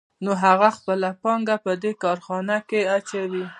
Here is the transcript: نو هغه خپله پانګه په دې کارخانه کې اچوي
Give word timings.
نو 0.23 0.31
هغه 0.43 0.69
خپله 0.77 1.09
پانګه 1.23 1.55
په 1.65 1.71
دې 1.81 1.91
کارخانه 2.03 2.55
کې 2.69 2.81
اچوي 2.97 3.45